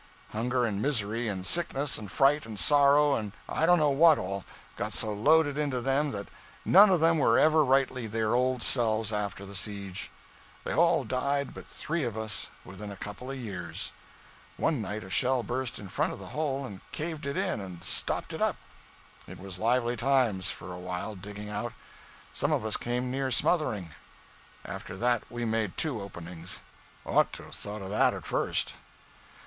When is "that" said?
6.09-6.27, 24.97-25.21